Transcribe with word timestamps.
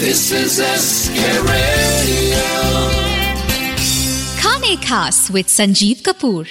This 0.00 0.20
is 0.32 0.52
SK 0.64 1.24
Radio. 1.46 2.44
खाने 4.38 4.74
खास 4.84 5.28
with 5.30 5.46
Sanjeev 5.46 5.96
Kapoor. 6.06 6.46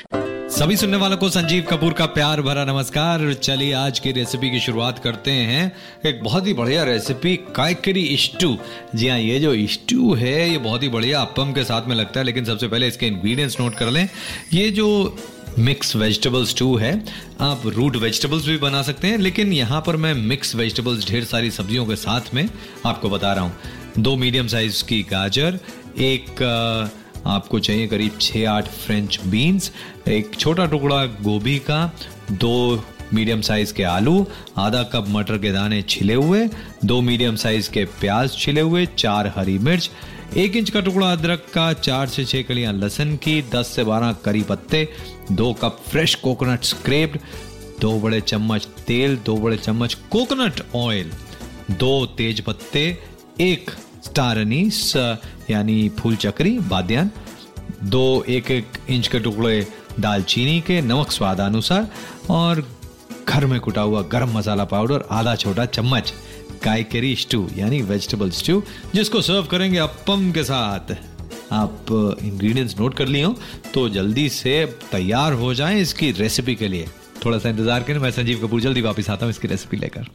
सभी 0.58 0.76
सुनने 0.78 0.98
वालों 0.98 1.18
को 1.18 1.29
संजीव 1.29 1.64
कपूर 1.70 1.94
का 1.94 2.06
प्यार 2.06 2.42
भरा 2.42 2.66
नमस्कार। 2.66 3.34
चलिए 3.34 3.74
आज 3.74 4.00
की 4.00 4.12
रेसिपी 4.12 4.52
की 4.52 4.60
शुरुआत 4.60 5.00
करते 5.00 5.32
हैं। 5.32 5.72
एक 6.06 6.24
बहुत 6.24 6.48
ही 6.48 6.54
बढ़िया 6.54 6.84
रेसिपी 6.84 7.36
कायकरी 7.55 8.05
स्टू 8.18 8.57
जी 8.96 9.07
हाँ 9.07 9.20
ये 9.20 9.39
जो 9.39 9.55
स्टू 9.68 10.13
है 10.13 10.50
ये 10.52 10.57
बहुत 10.57 10.84
ही 10.84 10.89
बढ़िया 10.89 11.21
अपम 11.21 11.54
के 11.54 11.63
साथ 11.63 11.88
में 11.88 11.95
लगता 11.95 12.20
है 12.20 12.25
लेकिन 12.25 12.45
सबसे 12.45 12.68
पहले 12.68 12.88
इसके 12.88 13.07
इंग्रेडिएंट्स 13.07 13.59
नोट 13.59 13.75
कर 13.75 13.89
लें। 13.89 14.07
ये 14.54 14.70
जो 14.71 14.88
मिक्स 15.60 15.96
वेजिटेबल्स 15.96 16.55
टू 16.57 16.76
है। 16.78 16.91
आप 17.41 17.62
रूट 17.68 17.96
वेजिटेबल्स 17.96 18.46
भी 18.48 18.58
बना 18.58 18.82
सकते 18.82 19.08
हैं, 19.08 19.18
लेकिन 19.18 19.54
यहाँ 19.54 19.82
पर 19.88 19.96
मैं 19.96 20.14
मिक्स 20.14 20.55
वेजिटेबल्स 20.55 21.08
ढेर 21.08 21.23
सारी 21.23 21.50
सब्जियों 21.52 21.86
के 21.86 21.96
साथ 21.96 22.34
में 22.34 22.48
आपको 22.85 23.09
बता 23.09 23.34
रहा 23.34 23.44
हूँ। 23.44 24.04
दो 24.04 24.16
मीडियम 24.16 24.48
साइज़ 24.48 24.84
की 24.84 25.02
गाजर, 25.04 25.59
एक 25.98 26.41
आपको 27.27 27.59
चाहिए 27.59 27.88
करीब 27.88 28.18
छः 28.22 28.49
आठ 28.49 28.68
फ्रेंच 28.68 29.20
बीन्स 29.26 29.72
एक 30.08 30.35
छोटा 30.35 30.66
टुकड़ा 30.66 31.05
गोभी 31.05 31.58
का, 31.60 31.85
दो 32.32 32.84
मीडियम 33.13 33.41
साइज़ 33.41 33.73
के 33.73 33.84
आलू, 33.84 34.26
आधा 34.57 34.84
कप 34.84 35.05
मटर 35.10 35.38
के 35.38 35.52
दाने 35.52 35.82
छिले 35.82 36.13
हुए, 36.13 36.48
दो 36.85 37.02
मीडियम 37.02 37.35
साइज़ 37.35 37.70
के 37.71 37.84
प्याज 38.02 38.38
छिले 38.38 38.62
हुए, 38.62 38.85
चार 38.98 39.34
हरी 39.35 39.57
मिर्च 39.60 39.90
एक 40.38 40.56
इंच 40.56 40.70
का 40.70 40.82
टुकड़ा 40.82 41.12
अदरक 41.12 41.46
का, 41.54 41.72
चार 41.74 42.08
से 42.08 42.24
छह 42.26 42.42
कलियाँ 42.42 42.74
लहसन 42.74 43.16
की, 43.16 43.42
दस 43.54 43.68
से 43.68 43.84
बारह 43.84 44.12
करी 44.26 44.42
पत्ते, 44.42 44.88
दो 45.32 45.52
कप 45.54 45.80
फ्रेश 45.88 46.14
कोकोनट 46.16 46.64
स्क्रेप्ड, 46.64 47.20
दो 47.82 48.00
बड़े 48.00 48.20
चम्मच 48.22 48.66
तेल, 48.88 49.18
दो 49.18 49.36
बड़े 49.38 49.58
चम्मच 49.58 49.94
कोकोनट 50.12 50.62
ऑयल, 50.76 51.12
दो 51.72 52.05
तेज 52.18 52.42
पत्ते, 52.42 52.86
एक 53.42 53.72
स्टार 54.05 54.38
अनीस 54.38 54.96
यानी 55.49 55.90
फूल 55.90 56.16
चक्री, 56.16 56.58
बाद्यान, 56.60 57.12
दो 57.84 58.24
एक 58.30 58.52
एक 58.52 58.77
इंच 58.90 59.08
के 59.08 59.20
टुकड़े 59.20 59.68
दालचीनी 59.99 60.60
के 60.62 60.82
नमक 60.82 61.12
स्वादानुसार, 61.12 61.88
और 62.30 62.66
घर 63.27 63.46
में 63.46 63.60
कुटा 63.60 63.82
हुआ 63.82 64.02
गरम 64.02 64.38
मसाला 64.38 64.64
पाउडर, 64.66 65.08
आधा 65.12 65.36
छोटा 65.36 65.66
चम्मच 65.66 66.14
कायकरी 66.63 67.16
स्टू 67.16 67.47
यानी 67.57 67.81
वेजिटेबल 67.81 68.29
स्टू 68.31 68.62
जिसको 68.96 69.22
सर्व 69.22 69.44
करेंगे 69.52 69.78
अपम 69.78 70.31
के 70.31 70.44
साथ 70.44 70.96
आप 71.52 71.85
इंग्रेडिएंट्स 72.24 72.79
नोट 72.79 72.97
कर 72.97 73.07
लिए 73.07 73.24
हो 73.24 73.35
तो 73.74 73.90
जल्दी 73.90 74.29
से 74.29 74.66
तैयार 74.91 75.34
हो 75.34 75.53
जाएँ 75.53 75.81
इसकी 75.81 76.12
रेसिपी 76.12 76.56
के 76.56 76.68
लिए 76.68 76.88
थोड़ा 77.25 77.38
सा 77.38 77.50
इंतज़ार 77.50 77.84
करें, 77.84 77.97
मैं 78.00 78.12
संजीव 78.12 78.47
कपूर 78.47 78.62
जल्दी 78.62 78.81
वापस 78.81 79.09
आता 79.09 79.25
हूँ 79.25 79.31
इसकी 79.31 79.47
रेसिपी 79.47 79.78
लेकर 79.78 80.07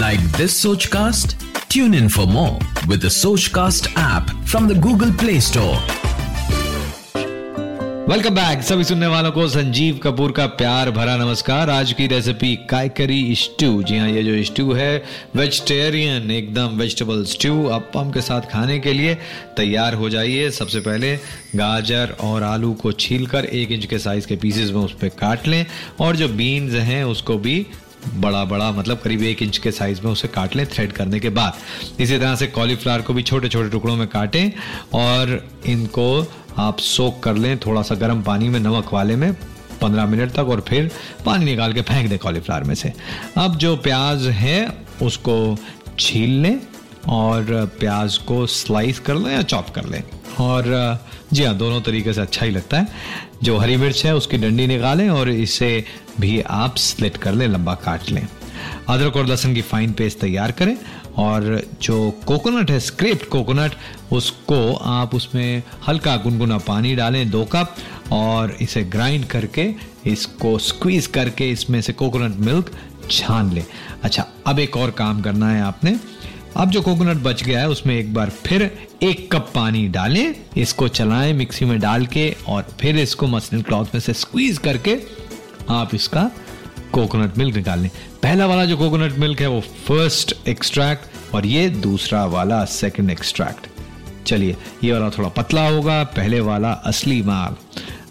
Like 0.00 0.24
this 0.38 0.56
Sochcast? 0.64 1.32
Tune 1.68 1.94
in 1.94 2.10
for 2.16 2.26
more 2.26 2.58
with 2.88 3.06
the 3.06 3.48
cast 3.54 3.88
app 3.98 4.34
from 4.46 4.68
the 4.68 4.80
Google 4.80 5.12
Play 5.12 5.40
Store. 5.40 6.07
Welcome 8.08 8.34
back 8.34 8.62
सभी 8.62 8.84
सुनने 8.84 9.06
वालों 9.06 9.30
को 9.32 9.46
संजीव 9.48 9.96
कपूर 9.96 10.32
का 10.32 10.46
प्यार 10.46 10.90
भरा 10.90 11.16
नमस्कार। 11.16 11.70
आज 11.70 11.92
की 11.92 12.06
रेसिपी 12.06 12.54
कायकरी 12.70 13.34
स्टू 13.34 13.82
जी 13.82 13.98
हाँ 13.98 14.08
ये 14.08 14.22
जो 14.22 14.44
स्टू 14.44 14.72
है 14.72 15.04
वेजिटेरियन 15.36 16.30
एकदम 16.30 16.78
वेजिटेबल 16.78 17.24
स्टू 17.24 17.64
अपम 17.64 18.10
के 18.10 18.20
साथ 18.20 18.50
खाने 18.52 18.78
के 18.78 18.92
लिए 18.92 19.14
तैयार 19.56 19.94
हो 19.94 20.08
जाइए। 20.10 20.50
सबसे 20.50 20.80
पहले 20.80 21.14
गाजर 21.56 22.16
और 22.20 22.42
आलू 22.42 22.72
को 22.72 22.92
छीलकर 22.92 23.44
एक 23.44 23.72
इंच 23.72 23.86
के 23.86 23.98
साइज़ 23.98 24.26
के 24.26 24.36
पीसेस 24.36 24.70
में 24.70 24.80
उस 24.80 24.92
पर 24.92 25.08
काट 25.08 25.46
लें। 25.46 25.64
और 26.00 26.16
जो 26.16 26.28
बीन्स 26.28 26.74
हैं, 26.74 27.04
उसको 27.04 27.38
भी 27.38 27.66
बड़ा 28.14 28.44
बड़ा 28.44 28.70
मतलब 28.72 28.98
करीब 28.98 29.22
एक 29.22 29.42
इंच 29.42 29.58
के 29.58 29.70
साइज़ 29.72 30.00
में 30.02 30.10
उसे 30.10 30.28
काट 30.28 30.56
लें 30.56 30.66
थ्रेड 30.66 30.92
करने 30.92 31.20
के 31.20 31.28
बाद। 31.28 32.00
इसी 32.00 32.18
तरह 32.18 32.34
से 32.34 32.46
कॉलीफ्लावर 32.46 33.02
को 33.02 33.14
भी 33.14 33.22
छोटे 33.22 33.48
छोटे 33.48 33.70
टुकड़ों 33.70 33.96
में 33.96 34.06
काटें 34.08 34.50
और 34.94 35.48
इनको 35.66 36.26
आप 36.58 36.78
सोक 36.78 37.22
कर 37.22 37.36
लें 37.36 37.58
थोड़ा 37.58 37.82
सा 37.82 37.94
गर्म 37.94 38.22
पानी 38.22 38.48
में 38.48 38.60
नमक 38.60 38.92
वाले 38.92 39.16
में 39.16 39.32
पंद्रह 39.82 40.06
मिनट 40.06 40.32
तक 40.32 40.48
और 40.48 40.60
फिर 40.60 40.90
पानी 41.26 41.44
निकाल 41.44 41.72
के 41.72 41.82
फेंक 41.82 42.08
दें 42.10 42.18
कॉलीफ्लावर 42.18 42.64
में 42.64 42.74
से। 42.74 42.92
अब 43.36 43.56
जो 43.56 43.76
प्याज 43.76 44.26
है, 44.26 44.68
उसको 45.02 45.56
छील 45.98 46.30
लें 46.30 46.60
और 47.08 47.70
प्याज 47.80 48.16
को 48.18 48.46
स्लाइस 48.46 48.98
कर 48.98 49.14
लें 49.14 49.32
या 49.32 49.42
चॉप 49.42 49.68
कर 49.70 49.84
लें। 49.84 50.02
और 50.38 50.98
जी 51.32 51.44
हाँ 51.44 51.56
दोनों 51.56 51.80
तरीके 51.80 52.12
से 52.12 52.20
अच्छा 52.20 52.46
ही 52.46 52.52
लगता 52.52 52.76
है। 52.76 52.86
जो 53.42 53.56
हरी 53.58 53.76
मिर्च 53.76 54.04
है, 54.06 54.14
उसकी 54.14 54.38
डंडी 54.38 54.66
निकालें 54.66 55.08
और 55.10 55.30
इसे 55.30 55.84
भी 56.20 56.40
आप 56.40 56.76
स्लिट 56.78 57.16
कर 57.16 57.32
लें, 57.32 57.46
लंबा 57.46 57.74
काट 57.76 58.10
लें। 58.10 58.26
अदरक 58.88 59.16
और 59.16 59.26
लहसुन 59.26 59.54
की 59.54 59.62
फाइन 59.62 59.92
पेस्ट 59.92 60.18
तैयार 60.18 60.52
करें 60.52 60.76
और 61.18 61.62
जो 61.82 62.10
कोकोनट 62.26 62.70
है 62.70 62.78
स्क्रेप्ड 62.80 63.26
कोकोनट 63.26 63.74
उसको 64.12 64.74
आप 64.74 65.14
उसमें 65.14 65.62
हल्का 65.88 66.16
गुनगुना 66.16 66.58
पानी 66.58 66.94
डालें 66.96 67.30
दो 67.30 67.44
कप 67.44 67.76
और 68.12 68.56
इसे 68.60 68.82
ग्राइंड 68.84 69.24
करके, 69.24 69.74
इसको 70.06 70.56
स्क्वीज 70.58 71.06
करके 71.06 71.50
इसमें 71.50 71.80
से 71.80 71.92
कोकोनट 71.92 72.36
मिल्क 72.40 72.70
छान 73.10 73.52
लें। 73.52 73.64
अच्छा 74.02 74.26
अब 74.46 74.58
एक 74.58 74.76
और 74.76 74.90
काम 74.90 75.20
करना 75.22 75.50
है 75.50 75.62
आपने। 75.62 75.98
अब 76.58 76.70
जो 76.70 76.80
कोकोनट 76.82 77.16
बच 77.16 77.42
गया 77.44 77.60
है, 77.60 77.68
उसमें 77.68 77.94
एक 77.96 78.12
बार 78.14 78.30
फिर 78.46 78.62
एक 79.02 79.30
कप 79.32 79.50
पानी 79.54 79.86
डालें, 79.88 80.34
इसको 80.56 80.88
चलाएँ 80.88 81.32
मिक्सी 81.32 81.64
में 81.64 81.78
डाल 81.80 82.06
के 82.06 82.30
और 82.48 82.66
फिर 82.80 82.96
इसको 82.98 83.26
मसलिन 83.26 83.62
क्लॉथ 83.62 83.94
में 83.94 84.00
से 84.00 84.12
स्क्वीज 84.12 84.58
करके 84.58 84.96
आप 85.70 85.94
इसका 85.94 86.30
कोकोनट 86.92 87.38
मिल्क 87.38 87.56
निकाल। 87.56 87.80
लें 87.80 87.90
पहला 88.22 88.46
वाला 88.46 88.64
जो 88.64 88.76
कोकोनट 88.76 89.18
मिल्क 89.18 89.40
है, 89.40 89.46
वो 89.46 89.60
फ़र्स्ट 89.60 90.34
एक्सट्रैक्ट 90.48 91.34
और 91.34 91.46
ये 91.46 91.68
दूसरा 91.68 92.24
वाला 92.26 92.64
सेकंड 92.64 93.10
एक्सट्रैक्ट 93.10 93.66
चलिए, 94.26 94.56
ये 94.84 94.92
वाला 94.92 95.10
थोड़ा 95.10 95.28
पतला 95.28 95.68
होगा, 95.68 96.02
पहले 96.04 96.40
वाला 96.40 96.72
असली 96.72 97.22
माल। 97.22 97.56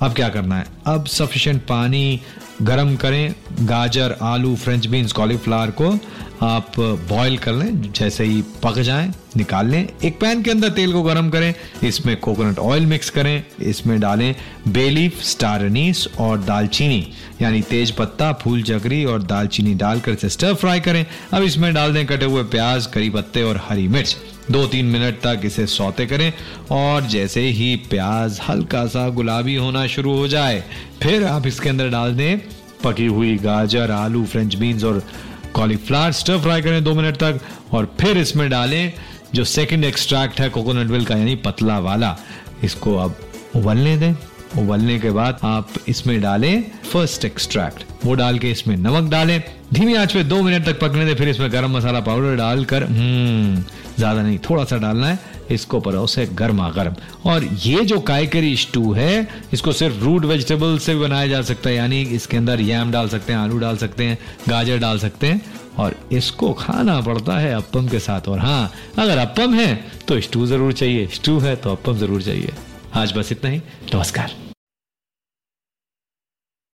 अब 0.01 0.13
क्या 0.13 0.29
करना 0.29 0.57
है? 0.57 0.65
अब 0.87 1.05
सफिशेंट 1.07 1.61
पानी 1.61 2.19
गरम 2.61 2.95
करें। 2.95 3.33
गाजर, 3.61 4.15
आलू 4.21 4.55
फ्रेंच 4.55 4.85
बीन्स 4.87 5.11
कॉलीफ्लावर 5.11 5.71
को 5.71 5.97
आप 6.43 6.79
बॉईल 6.79 7.37
कर 7.37 7.53
लें, 7.53 7.91
जैसे 7.91 8.23
ही 8.23 8.41
पक 8.63 8.79
जाएँ, 8.79 9.11
निकाल 9.37 9.67
लें। 9.67 9.87
एक 10.03 10.19
पैन 10.19 10.41
के 10.43 10.51
अंदर 10.51 10.69
तेल 10.69 10.91
को 10.93 11.01
गरम 11.03 11.29
करें, 11.29 11.53
इसमें 11.83 12.15
कोकोनट 12.17 12.59
ऑयल 12.59 12.85
मिक्स 12.85 13.09
करें, 13.09 13.43
इसमें 13.61 13.99
डालें 13.99 14.33
बेलीफ 14.67 15.21
स्टार 15.23 15.65
अनीस 15.65 16.07
और 16.19 16.37
दालचीनी, 16.39 17.07
यानी 17.41 17.61
तेज 17.61 17.91
पत्ता, 17.91 18.31
फूल 18.33 18.61
चक्री 18.61 19.03
और 19.05 19.23
दालचीनी 19.23 19.73
डालकर 19.75 20.11
इसे 20.11 20.29
स्टर 20.29 20.53
फ्राई 20.53 20.79
करें। 20.79 21.05
अब 21.33 21.43
इसमें 21.43 21.73
डाल 21.73 21.93
दें 21.93 22.05
कटे 22.05 22.25
हुए 22.25 22.43
प्याज, 22.45 22.85
करी 22.85 23.09
पत्ते 23.09 23.43
और 23.43 23.61
हरी 23.67 23.87
मिर्च। 23.87 24.15
दो 24.51 24.65
तीन 24.67 24.85
मिनट 24.85 25.15
तक 25.21 25.41
इसे 25.45 25.65
सौते 25.67 26.05
करें 26.05 26.31
और 26.71 27.07
जैसे 27.07 27.41
ही 27.41 27.75
प्याज 27.89 28.39
हल्का 28.49 28.85
सा 28.85 29.07
गुलाबी 29.09 29.55
होना 29.55 29.85
शुरू 29.87 30.13
हो 30.17 30.27
जाए 30.27 30.63
फिर 31.01 31.23
आप 31.25 31.47
इसके 31.47 31.69
अंदर 31.69 31.89
डाल 31.89 32.13
दें 32.15 32.37
पकी 32.83 33.05
हुई 33.07 33.35
गाजर, 33.37 33.91
आलू 33.91 34.23
फ्रेंच 34.25 34.55
बीन्स 34.55 34.83
और 34.83 35.01
कॉलीफ्लावर 35.53 36.11
स्टर 36.13 36.39
फ्राई 36.39 36.61
करें 36.61 36.83
दो 36.83 36.93
मिनट 36.93 37.17
तक 37.17 37.39
और 37.73 37.93
फिर 37.99 38.17
इसमें 38.17 38.49
डालें 38.49 38.93
जो 39.35 39.43
सेकंड 39.45 39.85
एक्सट्रैक्ट 39.85 40.39
है 40.41 40.49
कोकोनट 40.49 40.89
मिल्क 40.89 41.07
का, 41.07 41.15
यानी 41.15 41.35
पतला 41.37 41.79
वाला। 41.79 42.17
इसको 42.63 42.95
अब 42.97 43.15
उबलने 43.55 43.97
दें। 43.97 44.13
उबलने 44.57 44.97
के 44.99 45.09
बाद 45.11 45.39
आप 45.43 45.69
इसमें 45.87 46.19
डालें 46.21 46.63
फ़र्स्ट 46.91 47.25
एक्सट्रैक्ट 47.25 47.83
वो 48.05 48.13
डाल 48.15 48.37
के 48.39 48.51
इसमें 48.51 48.75
नमक 48.77 49.09
डालें। 49.11 49.41
धीमी 49.73 49.95
आँच 49.95 50.13
पे 50.13 50.23
दो 50.23 50.41
मिनट 50.41 50.65
तक 50.65 50.79
पकने 50.79 51.05
दें, 51.05 51.15
फिर 51.15 51.29
इसमें 51.29 51.51
गरम 51.51 51.75
मसाला 51.77 51.99
पाउडर 52.01 52.35
डालकर 52.35 52.83
हम्म 52.83 53.63
ज़्यादा 53.97 54.21
नहीं, 54.21 54.37
थोड़ा 54.39 54.63
सा 54.63 54.77
डालना 54.77 55.07
है। 55.07 55.19
इसको 55.51 55.79
परोसे 55.79 56.25
गर्मा 56.33 56.69
गर्म। 56.69 56.95
और 57.25 57.43
ये 57.63 57.83
जो 57.85 57.99
कायकरी 58.01 58.55
स्टू 58.57 58.91
है, 58.93 59.27
इसको 59.53 59.71
सिर्फ़ 59.73 59.99
रूट 59.99 60.25
वेजिटेबल 60.25 60.77
से 60.77 60.93
भी 60.95 61.01
बनाया 61.01 61.27
जा 61.27 61.41
सकता 61.41 61.69
है, 61.69 61.75
यानी 61.75 62.01
इसके 62.01 62.37
अंदर 62.37 62.61
याम 62.61 62.91
डाल 62.91 63.09
सकते 63.09 63.33
हैं, 63.33 63.39
आलू 63.39 63.57
डाल 63.57 63.77
सकते 63.77 64.03
हैं, 64.03 64.17
गाजर 64.49 64.77
डाल 64.77 64.99
सकते 64.99 65.27
हैं, 65.27 65.41
और 65.77 65.95
इसको 66.11 66.51
खाना 66.55 66.99
पड़ता 67.01 67.37
है 67.37 67.53
अपम 67.53 67.87
के 67.87 67.99
साथ। 67.99 68.27
और 68.29 68.39
हाँ 68.39 68.71
अगर 68.97 69.17
अपम 69.17 69.53
है 69.53 69.75
तो 70.07 70.19
स्टू 70.21 70.45
ज़रूर 70.45 70.73
चाहिए। 70.73 71.07
स्टू 71.13 71.37
है 71.39 71.55
तो 71.55 71.71
अपम 71.71 71.97
ज़रूर 71.97 72.21
चाहिए। 72.21 72.53
आज 72.95 73.13
बस 73.17 73.31
इतना 73.31 73.49
ही। 73.49 73.61
नमस्कार। 73.95 74.46